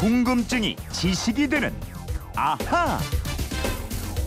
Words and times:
궁금증이 0.00 0.76
지식이 0.92 1.48
되는 1.48 1.74
아하. 2.34 2.98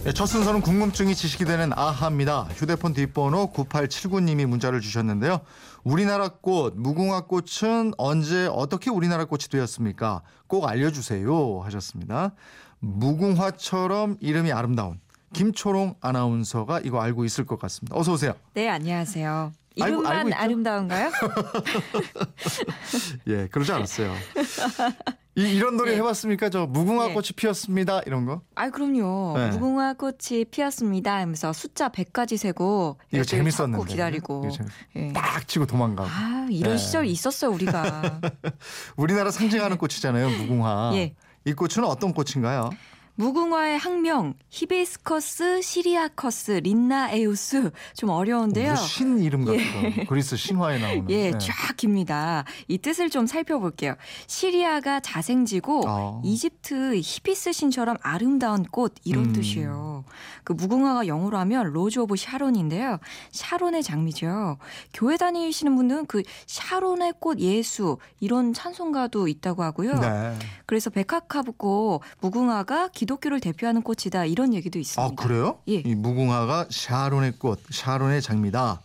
네, 0.04 0.12
첫 0.14 0.26
순서는 0.26 0.62
궁금증이 0.62 1.16
지식이 1.16 1.46
되는 1.46 1.72
아하입니다. 1.74 2.44
휴대폰 2.54 2.94
뒷번호 2.94 3.52
9879님이 3.54 4.46
문자를 4.46 4.82
주셨는데요. 4.82 5.40
우리나라 5.84 6.28
꽃, 6.30 6.74
무궁화 6.78 7.22
꽃은 7.22 7.94
언제 7.98 8.48
어떻게 8.52 8.90
우리나라 8.92 9.26
꽃이 9.26 9.44
되었습니까? 9.50 10.22
꼭 10.48 10.68
알려주세요 10.68 11.62
하셨습니다. 11.64 12.34
무궁화처럼 12.80 14.18
이름이 14.20 14.52
아름다운 14.52 15.00
김초롱 15.34 15.96
아나운서가 16.02 16.82
이거 16.82 17.02
알고 17.02 17.26
있을 17.26 17.46
것 17.46 17.58
같습니다. 17.60 17.98
어서 17.98 18.12
오세요. 18.12 18.34
네, 18.54 18.70
안녕하세요. 18.70 19.54
알고- 19.80 19.88
이름만 19.88 20.18
알고 20.18 20.30
있죠? 20.30 20.38
아름다운가요? 20.40 21.12
예, 23.28 23.48
그러지 23.48 23.72
않았어요. 23.72 24.14
이, 25.36 25.58
런 25.60 25.78
노래 25.78 25.92
네. 25.92 25.98
해봤습니까? 25.98 26.50
저 26.50 26.68
무궁화 26.68 27.08
네. 27.08 27.14
꽃이 27.14 27.30
피었습니다. 27.36 28.02
이런 28.06 28.26
거. 28.26 28.42
아, 28.54 28.70
그럼요. 28.70 29.34
네. 29.38 29.50
무궁화 29.50 29.94
꽃이 29.96 30.46
피었습니다 30.52 31.16
하면서 31.16 31.52
숫자 31.54 31.90
100까지 31.90 32.38
세고 32.38 33.00
이거 33.12 33.24
재밌었는데. 33.24 33.86
기다리고. 33.90 34.50
재밌- 34.52 34.70
예. 34.96 35.14
딱 35.14 35.48
치고 35.48 35.66
도망가고. 35.66 36.08
아, 36.08 36.48
이런 36.52 36.74
네. 36.74 36.78
시절이 36.78 37.10
있었어요, 37.12 37.52
우리가. 37.52 38.22
우리나라 38.96 39.32
상징하는 39.32 39.78
꽃이잖아요, 39.78 40.30
무궁화. 40.30 40.92
예. 40.96 41.16
이 41.46 41.54
꽃은 41.54 41.84
어떤 41.84 42.14
꽃인가요? 42.14 42.70
무궁화의 43.16 43.78
학명 43.78 44.34
히비스커스 44.50 45.62
시리아커스 45.62 46.52
린나에우스 46.64 47.70
좀 47.96 48.10
어려운데요. 48.10 48.76
신 48.76 49.20
이름 49.20 49.46
같은 49.46 49.60
거. 49.60 50.06
그리스 50.10 50.36
신화에 50.36 50.80
나오는. 50.80 51.10
예, 51.10 51.30
네. 51.30 51.38
쫙 51.38 51.78
깁니다. 51.78 52.44
이 52.68 52.80
뜻을 52.80 53.12
좀 53.12 53.28
살펴볼게요. 53.28 53.96
시리아가 54.26 55.00
자생지고 55.00 55.84
어. 55.88 56.22
이집트 56.26 56.96
히비스 57.04 57.52
신처럼 57.52 57.98
아름다운 58.02 58.64
꽃 58.64 58.96
이런 59.04 59.26
음. 59.26 59.34
뜻이에요. 59.34 60.06
그 60.44 60.54
무궁화가 60.54 61.06
영어로 61.06 61.38
하면 61.38 61.72
Rose 61.72 62.00
of 62.00 62.16
Sharon인데요. 62.16 62.98
샤론의 63.32 63.84
장미죠. 63.84 64.58
교회 64.92 65.18
다니시는 65.18 65.76
분들은 65.76 66.08
그 66.08 66.24
샤론의 66.48 67.14
꽃 67.20 67.40
예수 67.40 67.98
이런 68.20 68.54
찬송가도 68.54 69.28
있다고 69.28 69.62
하고요. 69.62 70.00
네. 70.00 70.36
그래서 70.66 70.90
백합화고 70.90 72.02
무궁화가 72.22 72.88
기독교를 72.90 73.40
대표하는 73.40 73.82
꽃이다 73.82 74.26
이런 74.26 74.54
얘기도 74.54 74.80
있습니다. 74.80 75.04
아, 75.04 75.16
그래요? 75.16 75.60
예. 75.68 75.76
이 75.76 75.96
무궁화가 75.96 76.68
샤론의 76.70 77.34
꽃, 77.40 77.60
샤론의 77.70 78.22
장미다. 78.22 78.82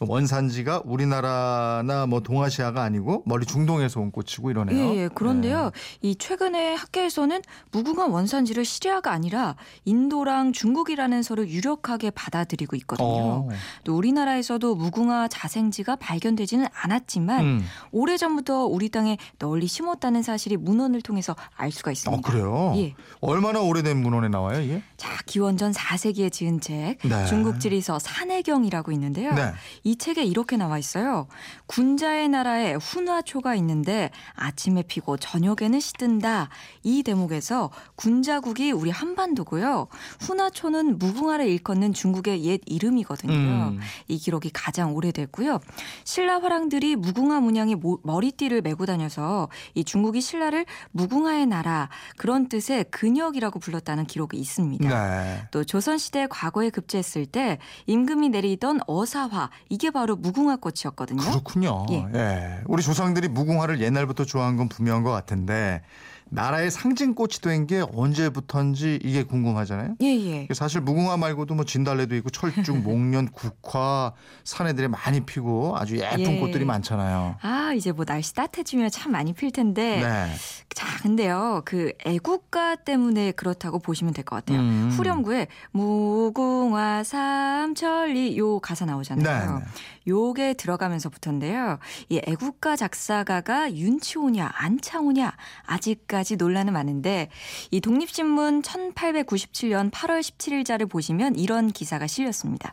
원산지가 0.00 0.82
우리나라나 0.84 2.06
뭐 2.06 2.20
동아시아가 2.20 2.82
아니고 2.82 3.22
멀리 3.26 3.46
중동에서 3.46 4.00
온 4.00 4.10
꽃이고 4.10 4.50
이러네요. 4.50 4.76
예, 4.76 5.02
예. 5.02 5.08
그런데요. 5.08 5.64
네. 5.64 5.70
이 6.02 6.16
최근에 6.16 6.74
학계에서는 6.74 7.42
무궁화 7.70 8.06
원산지를 8.06 8.64
시리아가 8.64 9.12
아니라 9.12 9.56
인도랑 9.84 10.52
중국이라는 10.52 11.22
서로 11.22 11.46
유력하게 11.46 12.10
받아들이고 12.10 12.76
있거든요. 12.76 13.06
어. 13.08 13.48
또 13.84 13.96
우리나라에서도 13.96 14.74
무궁화 14.74 15.28
자생지가 15.28 15.96
발견되지는 15.96 16.66
않았지만 16.72 17.44
음. 17.44 17.64
오래전부터 17.92 18.66
우리 18.66 18.88
땅에 18.88 19.18
널리 19.38 19.66
심었다는 19.66 20.22
사실이 20.22 20.56
문헌을 20.56 21.02
통해서 21.02 21.34
알 21.56 21.70
수가 21.70 21.92
있습니다. 21.92 22.16
어, 22.16 22.20
그래요? 22.20 22.72
예. 22.76 22.94
얼마나 23.20 23.60
오래된 23.60 23.96
문헌에 23.96 24.28
나와요, 24.28 24.60
이게? 24.60 24.82
자, 24.96 25.10
기원전 25.26 25.72
4세기에 25.72 26.32
지은 26.32 26.60
책 26.60 26.98
네. 27.02 27.26
중국 27.26 27.60
지리서 27.60 27.98
산해경이라고 27.98 28.92
있는데요. 28.92 29.32
네. 29.34 29.52
이 29.86 29.96
책에 29.96 30.24
이렇게 30.24 30.56
나와 30.56 30.78
있어요. 30.78 31.26
군자의 31.66 32.30
나라에 32.30 32.74
훈화초가 32.74 33.54
있는데 33.56 34.10
아침에 34.34 34.82
피고 34.82 35.18
저녁에는 35.18 35.78
시든다. 35.78 36.48
이 36.82 37.02
대목에서 37.02 37.70
군자국이 37.96 38.72
우리 38.72 38.90
한반도고요. 38.90 39.88
훈화초는 40.20 40.98
무궁화를 40.98 41.46
일컫는 41.48 41.92
중국의 41.92 42.44
옛 42.44 42.60
이름이거든요. 42.64 43.32
음. 43.34 43.80
이 44.08 44.16
기록이 44.18 44.50
가장 44.54 44.94
오래됐고요. 44.94 45.60
신라 46.04 46.40
화랑들이 46.40 46.96
무궁화 46.96 47.40
문양의 47.40 47.74
모- 47.76 48.00
머리띠를 48.02 48.62
메고 48.62 48.86
다녀서 48.86 49.48
이 49.74 49.84
중국이 49.84 50.22
신라를 50.22 50.64
무궁화의 50.92 51.46
나라 51.46 51.90
그런 52.16 52.48
뜻의 52.48 52.86
근역이라고 52.90 53.58
불렀다는 53.58 54.06
기록이 54.06 54.38
있습니다. 54.38 54.88
네. 54.88 55.42
또 55.50 55.62
조선시대 55.62 56.28
과거에 56.30 56.70
급제했을 56.70 57.26
때 57.26 57.58
임금이 57.86 58.30
내리던 58.30 58.80
어사화 58.86 59.50
이게 59.74 59.90
바로 59.90 60.14
무궁화 60.14 60.56
꽃이었거든요. 60.56 61.20
그렇군요. 61.20 61.86
예. 61.90 62.06
예. 62.14 62.60
우리 62.66 62.80
조상들이 62.80 63.26
무궁화를 63.26 63.80
옛날부터 63.80 64.24
좋아한 64.24 64.56
건 64.56 64.68
분명한 64.68 65.02
것 65.02 65.10
같은데 65.10 65.82
나라의 66.30 66.70
상징꽃이 66.70 67.34
된 67.42 67.66
게 67.66 67.82
언제부터인지 67.94 68.98
이게 69.02 69.22
궁금하잖아요. 69.22 69.96
예, 70.02 70.06
예. 70.06 70.48
사실 70.52 70.80
무궁화 70.80 71.16
말고도 71.16 71.54
뭐 71.54 71.64
진달래도 71.64 72.14
있고 72.16 72.30
철쭉, 72.30 72.78
목련, 72.82 73.28
국화, 73.30 74.12
산애들이 74.44 74.88
많이 74.88 75.20
피고 75.20 75.76
아주 75.76 75.96
예쁜 75.98 76.20
예. 76.20 76.40
꽃들이 76.40 76.64
많잖아요. 76.64 77.36
아, 77.40 77.72
이제 77.74 77.92
뭐 77.92 78.04
날씨 78.04 78.34
따뜻해지면 78.34 78.90
참 78.90 79.12
많이 79.12 79.32
필 79.32 79.50
텐데. 79.52 80.00
네. 80.02 80.34
자, 80.74 80.86
근데요. 81.02 81.62
그 81.64 81.92
애국가 82.04 82.74
때문에 82.76 83.32
그렇다고 83.32 83.78
보시면 83.78 84.12
될 84.12 84.24
것 84.24 84.36
같아요. 84.36 84.58
음. 84.60 84.90
후렴구에 84.92 85.46
무궁화 85.72 87.04
삼천리 87.04 88.36
요 88.38 88.58
가사 88.58 88.84
나오잖아요. 88.84 89.58
네, 89.58 89.64
네. 89.64 89.70
요게 90.06 90.54
들어가면서부터인데요. 90.54 91.78
이 92.08 92.20
애국가 92.26 92.76
작사가가 92.76 93.72
윤치호냐 93.72 94.50
안창호냐 94.54 95.32
아직 95.66 96.06
까지 96.14 96.36
논란은 96.36 96.72
많은데 96.72 97.28
이 97.72 97.80
독립신문 97.80 98.62
1897년 98.62 99.90
8월 99.90 100.20
17일자를 100.20 100.88
보시면 100.88 101.34
이런 101.34 101.72
기사가 101.72 102.06
실렸습니다. 102.06 102.72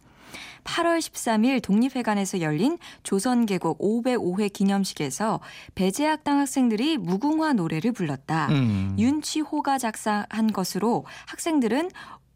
8월 0.63 0.99
13일 0.99 1.59
독립회관에서 1.63 2.39
열린 2.41 2.77
조선 3.01 3.47
개국 3.47 3.79
505회 3.79 4.53
기념식에서 4.53 5.39
배재학당 5.73 6.37
학생들이 6.37 6.99
무궁화 6.99 7.53
노래를 7.53 7.93
불렀다. 7.93 8.49
음. 8.51 8.95
윤치호가 8.99 9.79
작사한 9.79 10.53
것으로 10.53 11.05
학생들은 11.25 11.89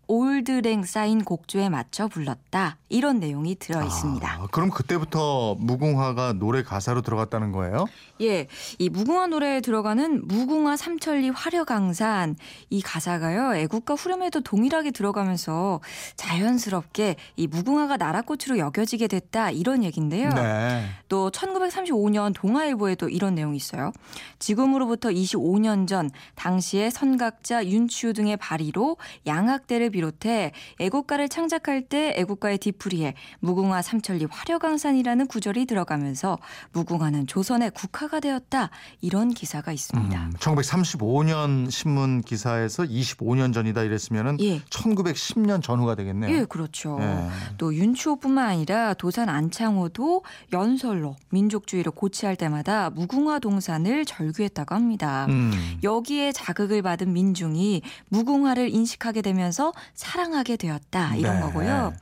올드랭 0.08 0.84
쌓인 0.84 1.24
곡조에 1.24 1.70
맞춰 1.70 2.08
불렀다. 2.08 2.78
이런 2.90 3.20
내용이 3.20 3.56
들어 3.56 3.84
있습니다. 3.84 4.28
아, 4.28 4.48
그럼 4.52 4.70
그때부터 4.70 5.56
무궁화가 5.60 6.34
노래 6.34 6.64
가사로 6.64 7.02
들어갔다는 7.02 7.52
거예요? 7.52 7.86
예, 8.22 8.48
이 8.80 8.90
무궁화 8.90 9.28
노래에 9.28 9.60
들어가는 9.62 10.28
무궁화 10.28 10.78
삼천리 10.78 11.32
화려강산 11.32 12.36
이 12.70 12.82
가사가요 12.82 13.56
애국가 13.56 13.96
후렴에도 13.96 14.42
동일하게 14.42 14.92
들어가면서 14.92 15.82
자연스럽게 16.16 17.18
이 17.36 17.48
무궁화가 17.48 17.98
나라꽃으로 17.98 18.58
여겨지게 18.58 19.08
됐다 19.08 19.52
이런 19.52 19.84
얘긴데요. 19.84 20.30
네. 20.30 20.86
또 21.10 21.30
1935년 21.32 22.34
동아일보에도 22.34 23.10
이런 23.10 23.36
내용이 23.36 23.58
있어요. 23.58 23.92
지금으로부터 24.40 25.10
25년 25.10 25.88
전 25.88 26.10
당시의 26.36 26.92
선각자 26.92 27.66
윤치우 27.66 28.14
등의 28.14 28.38
발의로 28.38 28.98
양학대를 29.26 29.90
비롯해 29.96 30.52
애국가를 30.80 31.30
창작할 31.30 31.84
때 31.84 32.14
애국가의 32.18 32.58
뒤풀이에 32.58 33.14
무궁화 33.40 33.82
삼천리 33.82 34.28
화려강산이라는 34.30 35.28
구절이 35.28 35.66
들어가면서 35.66 36.38
무궁화는 36.74 37.28
조선의 37.28 37.72
국화가 37.72 38.20
되었다 38.20 38.70
이런 39.00 39.34
기사가 39.34 39.72
있습니다. 39.72 40.18
음, 40.18 40.34
1935년 40.38 41.72
신문 41.72 42.22
기사에서 42.22 42.84
25년 42.84 43.54
전이다 43.54 43.84
이랬으면은 43.84 44.38
예. 44.42 44.60
1910년 44.64 45.64
전후가 45.64 45.96
되겠네요. 45.96 46.36
예, 46.36 46.46
그렇죠. 46.46 46.98
예. 47.00 47.30
또 47.58 47.74
윤추호뿐만 47.74 48.50
아니라 48.50 48.94
도산 48.96 49.30
안창호도 49.30 50.24
연설로 50.52 51.16
민족주의를 51.30 51.94
고취할 51.94 52.36
때마다 52.36 52.90
무궁화 52.90 53.40
동산을 53.40 54.04
절규했다고 54.04 54.76
합니다. 54.76 55.26
음. 55.30 55.54
여기에 55.84 56.34
자극을 56.34 56.82
받은 56.82 57.14
민중이 57.14 57.82
무궁화를 58.10 58.74
인식하게 58.74 59.22
되면서 59.22 59.72
사랑하게 59.94 60.58
되었다 60.58 61.16
이런 61.16 61.36
네. 61.36 61.42
거고요. 61.42 61.94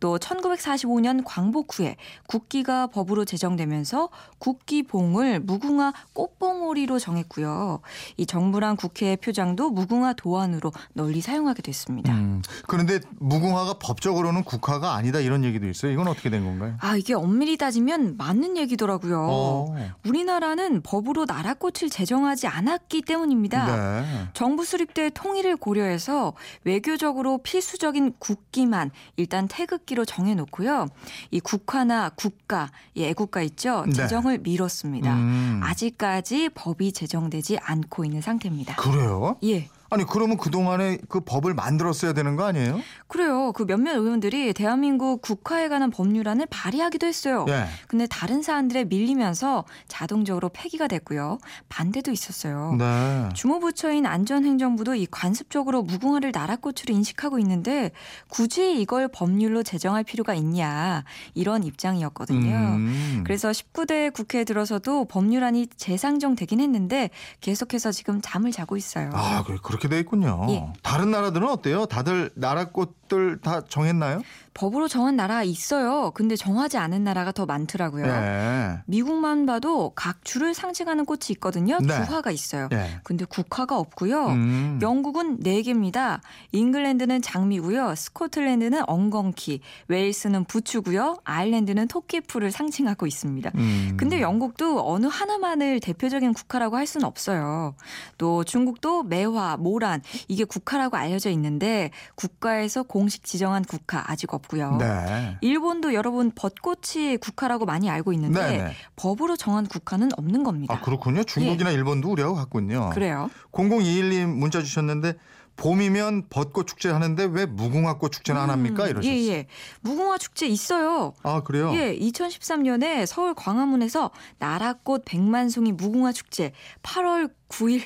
또 0.00 0.18
1945년 0.18 1.22
광복 1.24 1.78
후에 1.78 1.96
국기가 2.26 2.86
법으로 2.86 3.24
제정되면서 3.24 4.08
국기봉을 4.38 5.40
무궁화 5.40 5.92
꽃봉오리로 6.12 6.98
정했고요. 6.98 7.80
이 8.16 8.26
정부랑 8.26 8.76
국회의 8.76 9.16
표장도 9.16 9.70
무궁화 9.70 10.14
도안으로 10.14 10.72
널리 10.92 11.20
사용하게 11.20 11.62
됐습니다. 11.62 12.14
음. 12.14 12.42
그런데 12.66 13.00
무궁화가 13.18 13.74
법적으로는 13.74 14.44
국화가 14.44 14.94
아니다 14.94 15.20
이런 15.20 15.44
얘기도 15.44 15.68
있어요. 15.68 15.92
이건 15.92 16.08
어떻게 16.08 16.30
된 16.30 16.44
건가요? 16.44 16.76
아, 16.80 16.96
이게 16.96 17.14
엄밀히 17.14 17.56
따지면 17.56 18.16
맞는 18.16 18.56
얘기더라고요. 18.56 19.26
어. 19.28 19.76
우리나라는 20.06 20.82
법으로 20.82 21.24
나라꽃을 21.26 21.90
제정하지 21.90 22.46
않았기 22.46 23.02
때문입니다. 23.02 23.66
네. 23.66 24.28
정부 24.32 24.64
수립 24.64 24.94
때 24.94 25.10
통일을 25.10 25.56
고려해서 25.56 26.34
외교적으로 26.64 27.27
법적으로 27.28 27.38
필수적인 27.38 28.14
국기만 28.18 28.90
일단 29.16 29.48
태극기로 29.48 30.04
정해놓고요. 30.06 30.88
이 31.30 31.40
국화나 31.40 32.08
국가, 32.10 32.70
이 32.94 33.04
애국가 33.04 33.42
있죠. 33.42 33.84
네. 33.86 33.92
제정을 33.92 34.38
미뤘습니다. 34.38 35.14
음. 35.14 35.60
아직까지 35.62 36.48
법이 36.54 36.92
제정되지 36.92 37.58
않고 37.58 38.04
있는 38.04 38.22
상태입니다. 38.22 38.76
그래요? 38.76 39.36
예. 39.44 39.68
아니 39.90 40.04
그러면 40.04 40.36
그 40.36 40.50
동안에 40.50 40.98
그 41.08 41.20
법을 41.20 41.54
만들었어야 41.54 42.12
되는 42.12 42.36
거 42.36 42.44
아니에요? 42.44 42.80
그래요. 43.06 43.52
그 43.52 43.64
몇몇 43.64 43.92
의원들이 43.92 44.52
대한민국 44.52 45.22
국화에 45.22 45.68
관한 45.68 45.90
법률안을 45.90 46.46
발의하기도 46.50 47.06
했어요. 47.06 47.46
예. 47.48 47.64
근데 47.86 48.06
다른 48.06 48.42
사안들에 48.42 48.84
밀리면서 48.84 49.64
자동적으로 49.86 50.50
폐기가 50.50 50.88
됐고요. 50.88 51.38
반대도 51.70 52.10
있었어요. 52.10 52.76
네. 52.78 53.28
주무부처인 53.34 54.04
안전행정부도 54.04 54.94
이 54.94 55.06
관습적으로 55.10 55.82
무궁화를 55.82 56.32
나라꽃으로 56.34 56.92
인식하고 56.92 57.38
있는데 57.38 57.90
굳이 58.28 58.78
이걸 58.78 59.08
법률로 59.08 59.62
제정할 59.62 60.04
필요가 60.04 60.34
있냐 60.34 61.04
이런 61.32 61.64
입장이었거든요. 61.64 62.54
음. 62.54 63.24
그래서 63.24 63.50
19대 63.50 64.12
국회에 64.12 64.44
들어서도 64.44 65.06
법률안이 65.06 65.68
재상정되긴 65.76 66.60
했는데 66.60 67.08
계속해서 67.40 67.90
지금 67.92 68.20
잠을 68.20 68.52
자고 68.52 68.76
있어요. 68.76 69.10
아, 69.14 69.42
그래, 69.44 69.56
그 69.62 69.77
렇게 69.78 69.88
돼 69.88 70.00
있군요. 70.00 70.46
예. 70.50 70.72
다른 70.82 71.10
나라들은 71.10 71.48
어때요? 71.48 71.86
다들 71.86 72.30
나라 72.34 72.66
꽃들 72.66 73.40
다 73.40 73.62
정했나요? 73.68 74.22
법으로 74.58 74.88
정한 74.88 75.14
나라 75.14 75.44
있어요. 75.44 76.10
근데 76.14 76.34
정하지 76.34 76.78
않은 76.78 77.04
나라가 77.04 77.30
더 77.30 77.46
많더라고요. 77.46 78.04
예. 78.04 78.80
미국만 78.86 79.46
봐도 79.46 79.92
각 79.94 80.24
주를 80.24 80.52
상징하는 80.52 81.04
꽃이 81.04 81.20
있거든요. 81.30 81.78
네. 81.78 82.04
주화가 82.06 82.32
있어요. 82.32 82.68
예. 82.72 82.98
근데 83.04 83.24
국화가 83.24 83.78
없고요. 83.78 84.26
음. 84.26 84.78
영국은 84.82 85.38
4개입니다. 85.38 86.20
잉글랜드는 86.50 87.22
장미고요. 87.22 87.94
스코틀랜드는 87.94 88.82
엉겅키, 88.88 89.60
웨일스는 89.86 90.44
부추고요. 90.44 91.18
아일랜드는 91.22 91.86
토끼풀을 91.86 92.50
상징하고 92.50 93.06
있습니다. 93.06 93.52
음. 93.54 93.94
근데 93.96 94.20
영국도 94.20 94.90
어느 94.92 95.06
하나만을 95.06 95.78
대표적인 95.78 96.32
국화라고 96.32 96.76
할 96.76 96.88
수는 96.88 97.06
없어요. 97.06 97.76
또 98.16 98.42
중국도 98.42 99.04
매화, 99.04 99.56
모란 99.68 100.00
이게 100.28 100.44
국화라고 100.44 100.96
알려져 100.96 101.28
있는데 101.30 101.90
국가에서 102.14 102.82
공식 102.82 103.24
지정한 103.24 103.64
국화 103.64 104.02
아직 104.06 104.32
없고요. 104.32 104.76
네. 104.76 105.36
일본도 105.42 105.92
여러분 105.92 106.32
벚꽃이 106.34 107.18
국화라고 107.18 107.66
많이 107.66 107.90
알고 107.90 108.14
있는데 108.14 108.40
네네. 108.40 108.72
법으로 108.96 109.36
정한 109.36 109.66
국화는 109.66 110.10
없는 110.16 110.42
겁니다. 110.42 110.74
아, 110.74 110.80
그렇군요. 110.80 111.22
중국이나 111.24 111.70
일본도 111.70 112.10
우리하고 112.10 112.34
같군요. 112.34 112.88
예. 112.90 112.94
그래요. 112.94 113.30
0021님 113.52 114.26
문자 114.26 114.62
주셨는데 114.62 115.14
봄이면 115.58 116.28
벚꽃 116.30 116.66
축제 116.68 116.88
하는데 116.88 117.24
왜 117.30 117.44
무궁화꽃 117.44 118.12
축제는 118.12 118.40
안 118.40 118.48
합니까? 118.48 118.84
음, 118.84 118.90
이러셨어요. 118.90 119.12
예, 119.12 119.28
예. 119.28 119.46
무궁화 119.80 120.16
축제 120.18 120.46
있어요. 120.46 121.12
아, 121.24 121.42
그래요? 121.42 121.72
예, 121.74 121.98
2013년에 121.98 123.04
서울 123.06 123.34
광화문에서 123.34 124.12
나라꽃 124.38 125.02
백만송이 125.04 125.72
무궁화 125.72 126.12
축제 126.12 126.52
8월 126.82 127.32
9일 127.48 127.82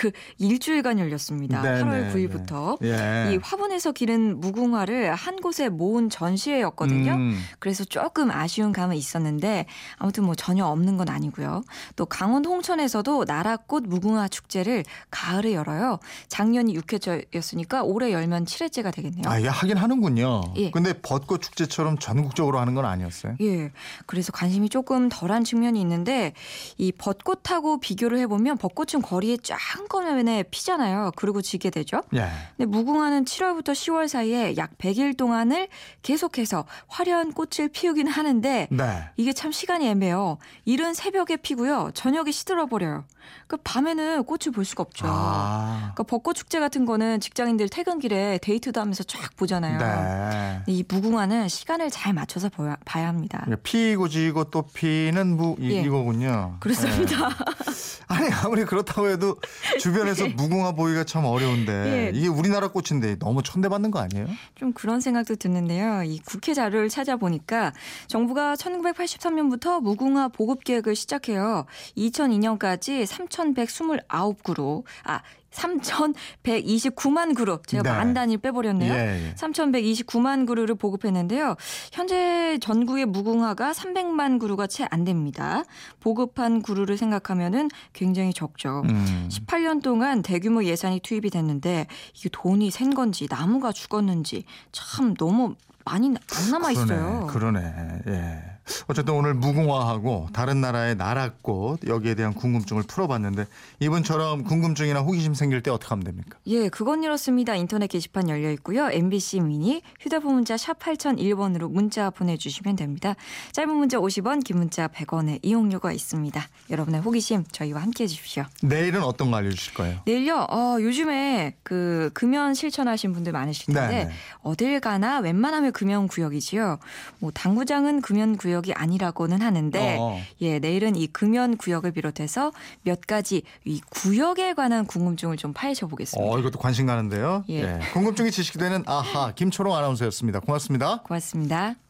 그 0.00 0.10
일주일간 0.38 0.98
열렸습니다. 0.98 1.62
네, 1.62 1.82
8월 1.82 1.90
네, 1.90 2.12
9일부터 2.12 2.78
예. 2.82 3.34
이 3.34 3.38
화분에서 3.42 3.92
기른 3.92 4.40
무궁화를 4.40 5.14
한 5.14 5.36
곳에 5.36 5.68
모은 5.68 6.10
전시회였거든요. 6.10 7.12
음. 7.12 7.40
그래서 7.58 7.84
조금 7.84 8.30
아쉬운 8.30 8.72
감은 8.72 8.96
있었는데 8.96 9.66
아무튼 9.96 10.24
뭐 10.24 10.34
전혀 10.34 10.64
없는 10.66 10.96
건 10.96 11.08
아니고요. 11.08 11.62
또 11.96 12.06
강원 12.06 12.44
홍천에서도 12.44 13.24
나라꽃 13.24 13.84
무궁화 13.84 14.28
축제를 14.28 14.84
가을에 15.10 15.54
열어요. 15.54 15.98
작년이 16.28 16.76
6회째였으니까 16.78 17.82
올해 17.84 18.12
열면 18.12 18.44
7회째가 18.44 18.92
되겠네요. 18.92 19.24
아, 19.26 19.38
이게 19.38 19.48
하긴 19.48 19.76
하는군요. 19.76 20.42
예. 20.56 20.70
근데 20.70 20.92
벚꽃 21.00 21.42
축제처럼 21.42 21.98
전국적으로 21.98 22.58
하는 22.58 22.74
건 22.74 22.84
아니었어요. 22.84 23.36
예. 23.40 23.70
그래서 24.06 24.32
관심이 24.32 24.68
조금 24.68 25.08
덜한 25.08 25.44
측면이 25.44 25.80
있는데 25.80 26.32
이 26.78 26.92
벚꽃하고 26.92 27.78
비교를 27.78 28.18
해 28.18 28.26
보면 28.26 28.58
벚꽃은 28.58 29.02
거리에 29.04 29.36
쫙 29.42 29.58
한꺼번에 29.60 30.44
피잖아요. 30.44 31.12
그리고 31.16 31.42
지게 31.42 31.68
되죠. 31.68 32.02
예. 32.14 32.26
근데 32.56 32.64
무궁화는 32.64 33.26
7월부터 33.26 33.72
10월 33.72 34.08
사이에 34.08 34.56
약 34.56 34.78
100일 34.78 35.16
동안을 35.18 35.68
계속해서 36.00 36.64
화려한 36.88 37.32
꽃을 37.32 37.68
피우긴 37.70 38.06
하는데 38.08 38.68
네. 38.70 39.04
이게 39.18 39.34
참 39.34 39.52
시간이 39.52 39.86
애매해요. 39.86 40.38
이른 40.64 40.94
새벽에 40.94 41.36
피고요. 41.36 41.90
저녁에 41.92 42.30
시들어 42.30 42.66
버려요. 42.66 43.04
그 43.46 43.56
밤에는 43.58 44.24
꽃을 44.24 44.52
볼 44.54 44.64
수가 44.64 44.82
없죠. 44.82 45.06
아. 45.08 45.92
그러니까 45.94 46.02
벚꽃 46.04 46.36
축제 46.36 46.60
같은 46.60 46.84
거는 46.86 47.20
직장인들 47.20 47.68
퇴근길에 47.68 48.38
데이트도 48.42 48.80
하면서 48.80 49.02
쫙 49.04 49.36
보잖아요. 49.36 49.78
네. 49.78 50.62
이 50.66 50.84
무궁화는 50.88 51.48
시간을 51.48 51.90
잘 51.90 52.12
맞춰서 52.14 52.48
봐야, 52.48 52.76
봐야 52.84 53.08
합니다. 53.08 53.40
그러니까 53.44 53.62
피고 53.62 54.08
지고 54.08 54.44
또 54.44 54.62
피는 54.62 55.36
무 55.36 55.56
이, 55.58 55.72
예. 55.72 55.82
이거군요. 55.82 56.56
그렇습니다. 56.60 57.28
예. 57.28 57.64
아니 58.08 58.30
아무리 58.32 58.64
그렇다 58.64 58.93
고 58.94 59.08
해도 59.08 59.36
주변에서 59.80 60.28
무궁화 60.36 60.72
보기가 60.72 61.04
참 61.04 61.24
어려운데 61.24 61.72
예. 61.72 62.10
이게 62.14 62.28
우리나라 62.28 62.68
꽃인데 62.68 63.18
너무 63.18 63.42
천대받는 63.42 63.90
거 63.90 63.98
아니에요? 63.98 64.26
좀 64.54 64.72
그런 64.72 65.00
생각도 65.00 65.34
드는데요. 65.34 66.02
이 66.04 66.20
국회 66.20 66.54
자료를 66.54 66.88
찾아보니까 66.88 67.72
정부가 68.06 68.54
1983년부터 68.54 69.80
무궁화 69.80 70.28
보급 70.28 70.62
계획을 70.64 70.94
시작해요. 70.94 71.66
2002년까지 71.96 73.04
3,129그루, 73.04 74.84
아, 75.04 75.20
3,129만 75.54 77.34
그룹. 77.34 77.66
제가 77.66 77.82
네. 77.82 77.90
만 77.90 78.14
단위 78.14 78.36
빼버렸네요. 78.36 78.92
예, 78.92 79.28
예. 79.28 79.34
3,129만 79.34 80.46
그루를 80.46 80.74
보급했는데요. 80.74 81.56
현재 81.92 82.58
전국의 82.60 83.06
무궁화가 83.06 83.72
300만 83.72 84.38
그루가 84.40 84.66
채 84.66 84.84
안 84.90 85.04
됩니다. 85.04 85.64
보급한 86.00 86.62
그루를 86.62 86.96
생각하면은 86.96 87.70
굉장히 87.92 88.32
적죠. 88.34 88.82
음. 88.84 89.28
18년 89.30 89.82
동안 89.82 90.22
대규모 90.22 90.62
예산이 90.64 91.00
투입이 91.00 91.30
됐는데 91.30 91.86
이게 92.14 92.28
돈이 92.30 92.70
샌 92.70 92.94
건지 92.94 93.26
나무가 93.30 93.72
죽었는지 93.72 94.44
참 94.72 95.14
너무 95.14 95.54
많이 95.84 96.08
안 96.08 96.50
남아 96.50 96.70
있어요. 96.72 97.26
그러네. 97.30 97.60
그러네. 97.60 98.02
예. 98.08 98.53
어쨌든 98.88 99.14
오늘 99.14 99.34
무궁화하고 99.34 100.28
다른 100.32 100.60
나라의 100.60 100.96
나라꽃 100.96 101.86
여기에 101.86 102.14
대한 102.14 102.32
궁금증을 102.34 102.84
풀어봤는데 102.84 103.46
이분처럼 103.80 104.44
궁금증이나 104.44 105.00
호기심 105.00 105.34
생길 105.34 105.62
때 105.62 105.70
어떻게 105.70 105.90
하면 105.90 106.04
됩니까? 106.04 106.38
예, 106.46 106.68
그건 106.68 107.02
이렇습니다. 107.02 107.54
인터넷 107.54 107.86
게시판 107.88 108.28
열려 108.28 108.50
있고요. 108.52 108.90
MBC 108.90 109.40
미니 109.40 109.82
휴대폰 110.00 110.34
문자 110.34 110.56
샵 110.56 110.78
8001번으로 110.78 111.70
문자 111.70 112.10
보내주시면 112.10 112.76
됩니다. 112.76 113.14
짧은 113.52 113.74
문자 113.74 113.98
50원, 113.98 114.42
긴 114.44 114.58
문자 114.58 114.88
100원의 114.88 115.40
이용료가 115.42 115.92
있습니다. 115.92 116.42
여러분의 116.70 117.00
호기심 117.00 117.44
저희와 117.52 117.82
함께해 117.82 118.06
주십시오. 118.08 118.44
내일은 118.62 119.02
어떤 119.02 119.30
거 119.30 119.36
알려주실 119.36 119.74
거예요? 119.74 119.98
내일요. 120.06 120.46
어, 120.50 120.76
요즘에 120.80 121.56
그 121.62 122.10
금연 122.14 122.54
실천하신 122.54 123.12
분들 123.12 123.32
많으실 123.32 123.66
텐데 123.66 123.86
네, 123.88 124.04
네. 124.06 124.12
어딜 124.42 124.80
가나 124.80 125.18
웬만하면 125.18 125.72
금연 125.72 126.08
구역이지요. 126.08 126.78
뭐 127.18 127.30
당구장은 127.30 128.00
금연 128.00 128.36
구역 128.36 128.53
이 128.66 128.72
아니라고는 128.72 129.40
하는데 129.40 129.96
어. 129.98 130.20
예, 130.40 130.58
내일은 130.58 130.96
이 130.96 131.06
금연 131.06 131.56
구역을 131.56 131.92
비롯해서 131.92 132.52
몇 132.82 133.00
가지 133.06 133.42
이 133.64 133.80
구역에 133.90 134.54
관한 134.54 134.86
궁금증을 134.86 135.36
좀 135.36 135.52
파헤쳐 135.52 135.86
보겠습니다. 135.86 136.32
어, 136.32 136.38
이것도 136.38 136.58
관심 136.58 136.86
가는데요. 136.86 137.44
예. 137.48 137.80
궁금증이 137.92 138.30
지식이 138.30 138.58
되는 138.58 138.82
아하 138.86 139.32
김초롱 139.32 139.74
아나운서였습니다. 139.74 140.40
고맙습니다. 140.40 141.02
고맙습니다. 141.02 141.76